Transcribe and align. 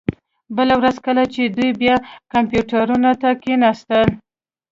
بله 0.55 0.75
ورځ 0.79 0.97
کله 1.05 1.23
چې 1.33 1.41
دوی 1.55 1.71
بیا 1.81 1.95
کمپیوټرونو 2.33 3.11
ته 3.21 3.29
کښیناستل 3.41 4.07